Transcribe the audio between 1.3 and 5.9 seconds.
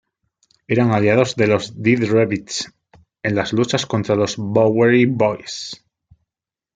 de los Dead Rabbits en las luchas contra los Bowery Boys.